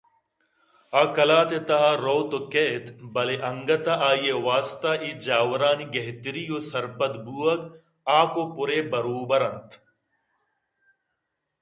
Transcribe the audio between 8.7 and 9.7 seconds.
ءِ بروبر اَنت